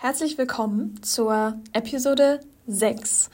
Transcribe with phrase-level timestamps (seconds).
[0.00, 3.30] Herzlich willkommen zur Episode 6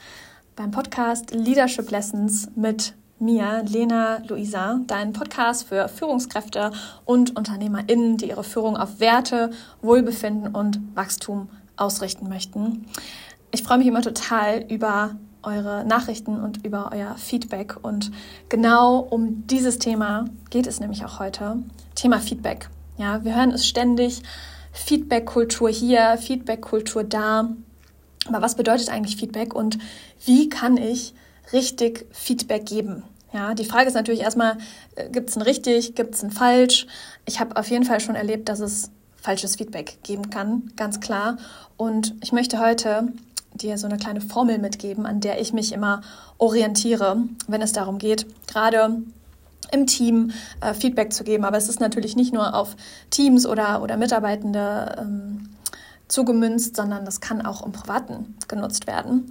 [0.55, 6.71] beim Podcast Leadership Lessons mit mir, Lena Luisa, dein Podcast für Führungskräfte
[7.05, 9.51] und UnternehmerInnen, die ihre Führung auf Werte,
[9.83, 12.87] Wohlbefinden und Wachstum ausrichten möchten.
[13.51, 17.75] Ich freue mich immer total über eure Nachrichten und über euer Feedback.
[17.83, 18.11] Und
[18.49, 21.57] genau um dieses Thema geht es nämlich auch heute.
[21.93, 22.71] Thema Feedback.
[22.97, 24.23] Ja, wir hören es ständig
[24.75, 27.49] Feedback-Kultur hier, Feedback-Kultur da.
[28.27, 29.77] Aber was bedeutet eigentlich Feedback und
[30.25, 31.13] wie kann ich
[31.53, 33.03] richtig Feedback geben?
[33.33, 34.57] Ja, die Frage ist natürlich erstmal,
[34.95, 36.87] äh, gibt es ein richtig, gibt es ein falsch?
[37.25, 41.37] Ich habe auf jeden Fall schon erlebt, dass es falsches Feedback geben kann, ganz klar.
[41.77, 43.11] Und ich möchte heute
[43.53, 46.01] dir so eine kleine Formel mitgeben, an der ich mich immer
[46.37, 49.01] orientiere, wenn es darum geht, gerade
[49.75, 51.45] im Team äh, Feedback zu geben.
[51.45, 52.75] Aber es ist natürlich nicht nur auf
[53.11, 55.49] Teams oder, oder Mitarbeitende ähm,
[56.07, 59.29] zugemünzt, sondern das kann auch im Privaten genutzt werden.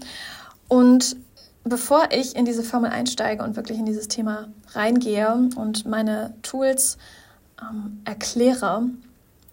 [0.68, 1.16] Und
[1.64, 6.98] bevor ich in diese Formel einsteige und wirklich in dieses Thema reingehe und meine Tools
[7.60, 8.84] ähm, erkläre,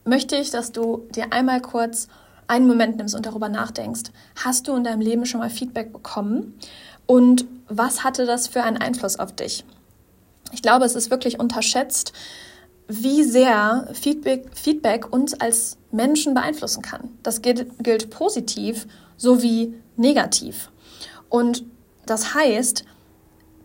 [0.03, 2.07] möchte ich, dass du dir einmal kurz
[2.47, 4.11] einen Moment nimmst und darüber nachdenkst,
[4.43, 6.55] hast du in deinem Leben schon mal Feedback bekommen
[7.05, 9.63] und was hatte das für einen Einfluss auf dich?
[10.51, 12.13] Ich glaube, es ist wirklich unterschätzt,
[12.87, 17.09] wie sehr Feedback, Feedback uns als Menschen beeinflussen kann.
[17.23, 20.69] Das gilt, gilt positiv sowie negativ.
[21.29, 21.63] Und
[22.05, 22.83] das heißt,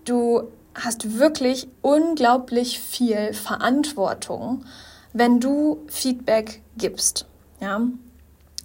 [0.04, 4.64] du hast wirklich unglaublich viel Verantwortung,
[5.12, 7.26] wenn du Feedback gibst.
[7.60, 7.80] Ja?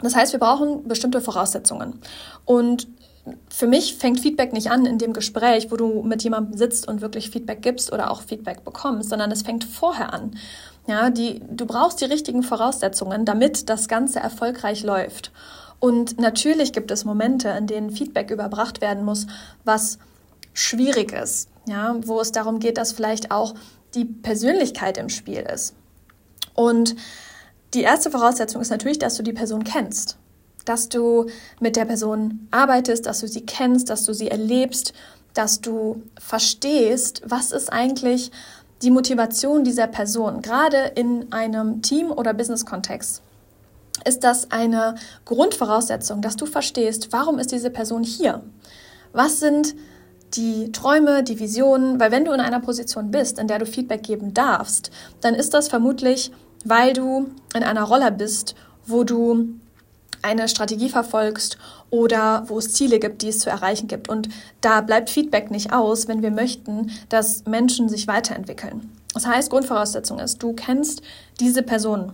[0.02, 2.02] Das heißt, wir brauchen bestimmte Voraussetzungen.
[2.46, 2.88] Und
[3.50, 7.02] für mich fängt Feedback nicht an in dem Gespräch, wo du mit jemandem sitzt und
[7.02, 10.38] wirklich Feedback gibst oder auch Feedback bekommst, sondern es fängt vorher an.
[10.88, 15.32] Ja, die, du brauchst die richtigen Voraussetzungen, damit das Ganze erfolgreich läuft.
[15.80, 19.28] Und natürlich gibt es Momente, in denen Feedback überbracht werden muss,
[19.64, 20.00] was
[20.54, 21.50] schwierig ist.
[21.68, 23.54] Ja, wo es darum geht, dass vielleicht auch
[23.94, 25.76] die Persönlichkeit im Spiel ist.
[26.56, 26.96] Und
[27.76, 30.18] die erste Voraussetzung ist natürlich, dass du die Person kennst
[30.66, 31.28] dass du
[31.60, 34.94] mit der Person arbeitest, dass du sie kennst, dass du sie erlebst,
[35.34, 38.32] dass du verstehst, was ist eigentlich
[38.82, 43.22] die Motivation dieser Person, gerade in einem Team- oder Business-Kontext.
[44.06, 44.96] Ist das eine
[45.26, 48.42] Grundvoraussetzung, dass du verstehst, warum ist diese Person hier?
[49.14, 49.76] Was sind
[50.34, 52.00] die Träume, die Visionen?
[52.00, 54.90] Weil wenn du in einer Position bist, in der du Feedback geben darfst,
[55.20, 56.32] dann ist das vermutlich,
[56.66, 58.56] weil du in einer Rolle bist,
[58.86, 59.50] wo du
[60.22, 61.58] eine Strategie verfolgst
[61.90, 64.10] oder wo es Ziele gibt, die es zu erreichen gibt.
[64.10, 64.30] Und
[64.62, 68.90] da bleibt Feedback nicht aus, wenn wir möchten, dass Menschen sich weiterentwickeln.
[69.14, 71.02] Das heißt, Grundvoraussetzung ist, du kennst
[71.40, 72.14] diese Person.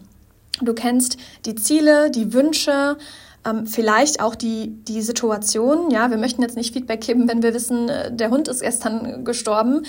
[0.61, 2.97] Du kennst die Ziele, die Wünsche,
[3.45, 5.91] ähm, vielleicht auch die, die Situation.
[5.91, 9.23] Ja, wir möchten jetzt nicht Feedback geben, wenn wir wissen, äh, der Hund ist gestern
[9.23, 9.85] gestorben.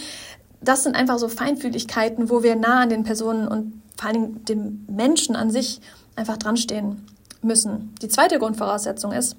[0.60, 4.44] Das sind einfach so Feinfühligkeiten, wo wir nah an den Personen und vor allen Dingen
[4.44, 5.80] dem Menschen an sich
[6.14, 7.06] einfach dranstehen
[7.42, 7.94] müssen.
[8.02, 9.36] Die zweite Grundvoraussetzung ist,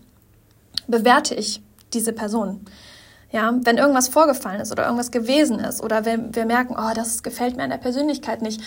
[0.88, 1.62] bewerte ich
[1.94, 2.66] diese Person.
[3.32, 7.22] Ja, wenn irgendwas vorgefallen ist oder irgendwas gewesen ist oder wenn wir merken, oh, das
[7.22, 8.62] gefällt mir an der Persönlichkeit nicht,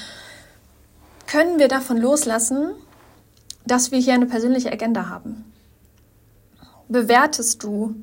[1.26, 2.72] können wir davon loslassen,
[3.66, 5.52] dass wir hier eine persönliche Agenda haben.
[6.88, 7.96] Bewertest du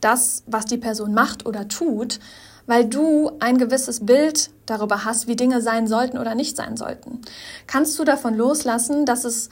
[0.00, 2.20] das, was die Person macht oder tut,
[2.66, 7.22] weil du ein gewisses Bild darüber hast, wie Dinge sein sollten oder nicht sein sollten?
[7.66, 9.48] Kannst du davon loslassen, dass es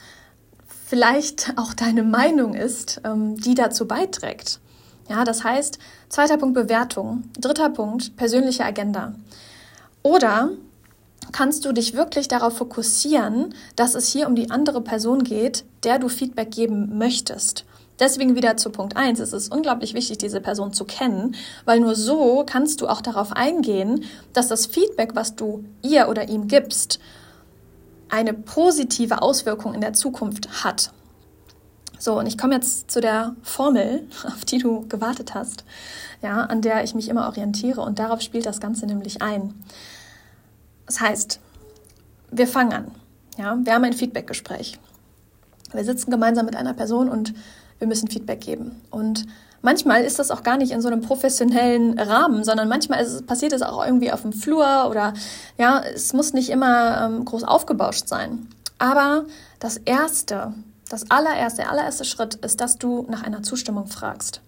[0.85, 4.59] vielleicht auch deine Meinung ist, ähm, die dazu beiträgt.
[5.09, 5.79] Ja, das heißt,
[6.09, 9.13] zweiter Punkt Bewertung, dritter Punkt persönliche Agenda.
[10.03, 10.51] Oder
[11.31, 15.99] kannst du dich wirklich darauf fokussieren, dass es hier um die andere Person geht, der
[15.99, 17.65] du Feedback geben möchtest.
[17.99, 21.35] Deswegen wieder zu Punkt eins: Es ist unglaublich wichtig, diese Person zu kennen,
[21.65, 24.03] weil nur so kannst du auch darauf eingehen,
[24.33, 26.99] dass das Feedback, was du ihr oder ihm gibst,
[28.09, 30.91] eine positive Auswirkung in der Zukunft hat.
[31.97, 35.63] So, und ich komme jetzt zu der Formel, auf die du gewartet hast,
[36.21, 39.53] ja, an der ich mich immer orientiere und darauf spielt das Ganze nämlich ein.
[40.85, 41.39] Das heißt,
[42.31, 42.91] wir fangen an.
[43.37, 44.79] Ja, wir haben ein Feedbackgespräch.
[45.73, 47.33] Wir sitzen gemeinsam mit einer Person und
[47.79, 48.81] wir müssen Feedback geben.
[48.91, 49.25] Und
[49.65, 53.51] manchmal ist das auch gar nicht in so einem professionellen Rahmen, sondern manchmal es, passiert
[53.51, 55.13] es auch irgendwie auf dem Flur oder
[55.57, 58.47] ja, es muss nicht immer ähm, groß aufgebauscht sein.
[58.77, 59.25] Aber
[59.59, 60.53] das erste,
[60.87, 64.41] das allererste, der allererste Schritt ist, dass du nach einer Zustimmung fragst.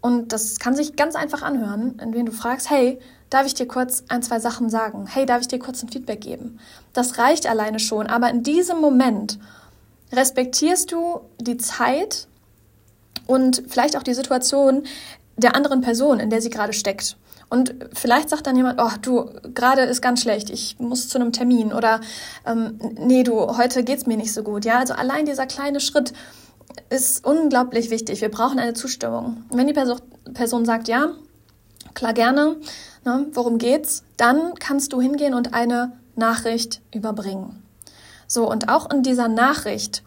[0.00, 3.00] Und das kann sich ganz einfach anhören, indem du fragst, hey,
[3.30, 5.06] darf ich dir kurz ein, zwei Sachen sagen?
[5.06, 6.60] Hey, darf ich dir kurz ein Feedback geben?
[6.92, 9.38] Das reicht alleine schon, aber in diesem Moment
[10.12, 12.28] respektierst du die Zeit
[13.26, 14.84] und vielleicht auch die Situation
[15.36, 17.16] der anderen Person, in der sie gerade steckt.
[17.48, 21.32] Und vielleicht sagt dann jemand, oh, du, gerade ist ganz schlecht, ich muss zu einem
[21.32, 22.00] Termin oder
[22.46, 24.64] ähm, nee, du, heute geht's mir nicht so gut.
[24.64, 26.14] Ja, also allein dieser kleine Schritt
[26.88, 28.22] ist unglaublich wichtig.
[28.22, 29.44] Wir brauchen eine Zustimmung.
[29.50, 30.00] Wenn die Person,
[30.32, 31.10] Person sagt, ja,
[31.92, 32.56] klar gerne,
[33.04, 37.62] ne, worum geht's, dann kannst du hingehen und eine Nachricht überbringen.
[38.26, 40.02] So, und auch in dieser Nachricht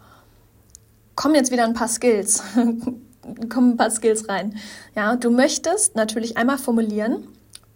[1.14, 2.42] kommen jetzt wieder ein paar Skills.
[3.48, 4.56] kommen ein paar Skills rein.
[4.94, 7.26] Ja, du möchtest natürlich einmal formulieren,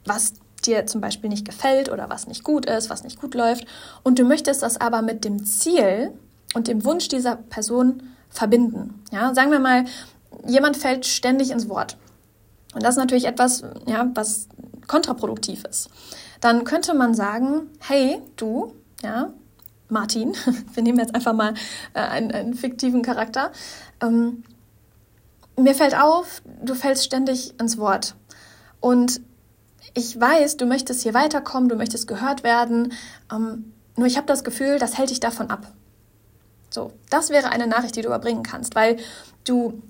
[0.04, 3.66] was dir zum Beispiel nicht gefällt oder was nicht gut ist, was nicht gut läuft.
[4.02, 6.12] Und du möchtest das aber mit dem Ziel
[6.54, 9.02] und dem Wunsch dieser Person verbinden.
[9.10, 9.84] Ja, sagen wir mal,
[10.46, 11.96] jemand fällt ständig ins Wort.
[12.74, 14.48] Und das ist natürlich etwas, ja, was
[14.86, 15.90] kontraproduktiv ist.
[16.40, 19.30] Dann könnte man sagen, hey, du, ja,
[19.88, 20.34] Martin,
[20.74, 21.54] wir nehmen jetzt einfach mal
[21.94, 23.50] äh, einen, einen, fiktiven Charakter,
[24.00, 24.44] ähm,
[25.62, 28.14] mir fällt auf, du fällst ständig ins Wort.
[28.80, 29.20] Und
[29.94, 32.92] ich weiß, du möchtest hier weiterkommen, du möchtest gehört werden,
[33.32, 35.66] ähm, nur ich habe das Gefühl, das hält dich davon ab.
[36.70, 38.96] So, das wäre eine Nachricht, die du überbringen kannst, weil
[39.44, 39.82] du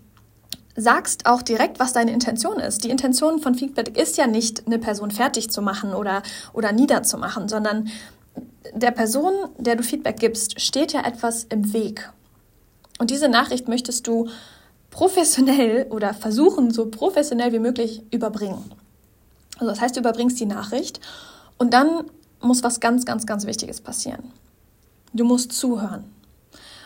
[0.75, 2.85] sagst auch direkt, was deine Intention ist.
[2.85, 6.23] Die Intention von Feedback ist ja nicht, eine Person fertig zu machen oder,
[6.53, 7.91] oder niederzumachen, sondern
[8.73, 12.11] der Person, der du Feedback gibst, steht ja etwas im Weg.
[12.99, 14.29] Und diese Nachricht möchtest du
[14.91, 18.71] professionell oder versuchen, so professionell wie möglich überbringen.
[19.55, 21.01] Also das heißt, du überbringst die Nachricht
[21.59, 22.05] und dann
[22.41, 24.33] muss was ganz, ganz, ganz Wichtiges passieren.
[25.13, 26.05] Du musst zuhören.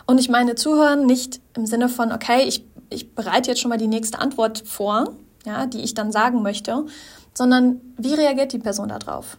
[0.06, 3.78] Und ich meine zuhören nicht im Sinne von, okay, ich, ich bereite jetzt schon mal
[3.78, 5.14] die nächste Antwort vor,
[5.46, 6.84] ja, die ich dann sagen möchte,
[7.32, 9.38] sondern wie reagiert die Person darauf?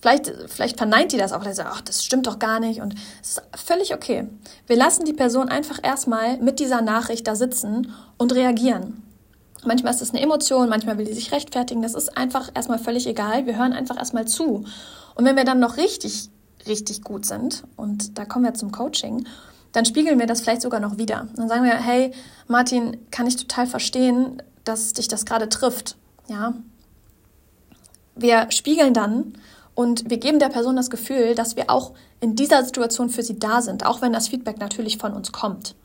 [0.00, 2.94] Vielleicht, vielleicht verneint die das auch, oder sagt, ach, das stimmt doch gar nicht und
[3.20, 4.28] es ist völlig okay.
[4.66, 9.02] Wir lassen die Person einfach erstmal mit dieser Nachricht da sitzen und reagieren.
[9.64, 11.82] Manchmal ist es eine Emotion, manchmal will die sich rechtfertigen.
[11.82, 13.46] Das ist einfach erstmal völlig egal.
[13.46, 14.64] Wir hören einfach erstmal zu.
[15.16, 16.30] Und wenn wir dann noch richtig,
[16.68, 19.26] richtig gut sind, und da kommen wir zum Coaching,
[19.72, 21.26] dann spiegeln wir das vielleicht sogar noch wieder.
[21.34, 22.12] Dann sagen wir, hey,
[22.46, 25.96] Martin, kann ich total verstehen, dass dich das gerade trifft.
[26.28, 26.54] Ja.
[28.14, 29.34] Wir spiegeln dann
[29.78, 33.38] und wir geben der Person das Gefühl, dass wir auch in dieser Situation für sie
[33.38, 35.76] da sind, auch wenn das Feedback natürlich von uns kommt.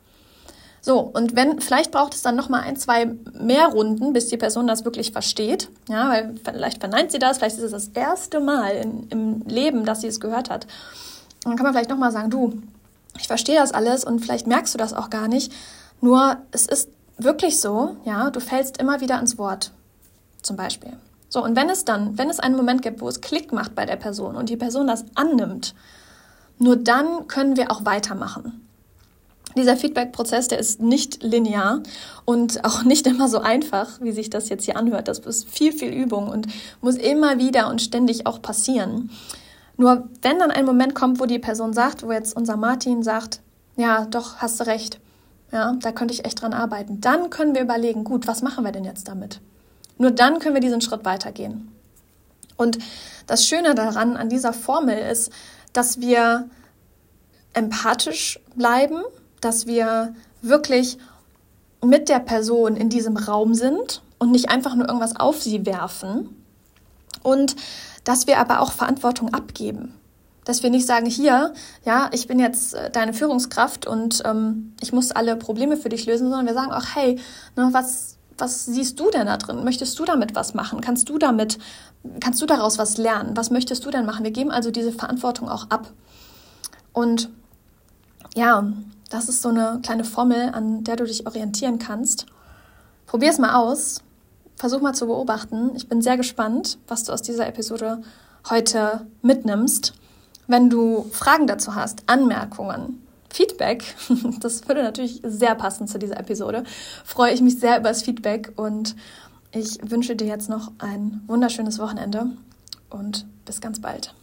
[0.80, 4.66] So, und wenn, vielleicht braucht es dann nochmal ein, zwei mehr Runden, bis die Person
[4.66, 5.68] das wirklich versteht.
[5.88, 9.84] Ja, weil vielleicht verneint sie das, vielleicht ist es das erste Mal in, im Leben,
[9.84, 10.64] dass sie es gehört hat.
[11.44, 12.52] Und dann kann man vielleicht nochmal sagen, du,
[13.20, 15.52] ich verstehe das alles und vielleicht merkst du das auch gar nicht.
[16.00, 19.70] Nur es ist wirklich so, ja, du fällst immer wieder ins Wort.
[20.42, 20.94] Zum Beispiel.
[21.34, 23.84] So, und wenn es dann, wenn es einen Moment gibt, wo es Klick macht bei
[23.86, 25.74] der Person und die Person das annimmt,
[26.60, 28.64] nur dann können wir auch weitermachen.
[29.56, 31.82] Dieser Feedback-Prozess, der ist nicht linear
[32.24, 35.08] und auch nicht immer so einfach, wie sich das jetzt hier anhört.
[35.08, 36.46] Das ist viel, viel Übung und
[36.80, 39.10] muss immer wieder und ständig auch passieren.
[39.76, 43.40] Nur wenn dann ein Moment kommt, wo die Person sagt, wo jetzt unser Martin sagt,
[43.76, 45.00] ja, doch, hast du recht,
[45.50, 48.70] ja, da könnte ich echt dran arbeiten, dann können wir überlegen, gut, was machen wir
[48.70, 49.40] denn jetzt damit?
[49.98, 51.72] Nur dann können wir diesen Schritt weitergehen.
[52.56, 52.78] Und
[53.26, 55.32] das Schöne daran, an dieser Formel ist,
[55.72, 56.48] dass wir
[57.52, 59.02] empathisch bleiben,
[59.40, 60.98] dass wir wirklich
[61.82, 66.30] mit der Person in diesem Raum sind und nicht einfach nur irgendwas auf sie werfen.
[67.22, 67.56] Und
[68.04, 69.94] dass wir aber auch Verantwortung abgeben.
[70.44, 74.92] Dass wir nicht sagen, hier, ja, ich bin jetzt äh, deine Führungskraft und ähm, ich
[74.92, 77.18] muss alle Probleme für dich lösen, sondern wir sagen auch, hey,
[77.56, 79.64] ne, was, was siehst du denn da drin?
[79.64, 80.80] Möchtest du damit was machen?
[80.80, 81.58] Kannst du damit,
[82.20, 83.36] kannst du daraus was lernen?
[83.36, 84.24] Was möchtest du denn machen?
[84.24, 85.92] Wir geben also diese Verantwortung auch ab.
[86.92, 87.30] Und
[88.34, 88.72] ja,
[89.10, 92.26] das ist so eine kleine Formel, an der du dich orientieren kannst.
[93.06, 94.00] Probier es mal aus.
[94.56, 95.72] Versuch mal zu beobachten.
[95.74, 98.02] Ich bin sehr gespannt, was du aus dieser Episode
[98.48, 99.94] heute mitnimmst.
[100.46, 103.03] Wenn du Fragen dazu hast, Anmerkungen,
[103.34, 103.84] Feedback,
[104.40, 106.62] das würde natürlich sehr passen zu dieser Episode,
[107.04, 108.94] freue ich mich sehr über das Feedback und
[109.50, 112.26] ich wünsche dir jetzt noch ein wunderschönes Wochenende
[112.90, 114.14] und bis ganz bald.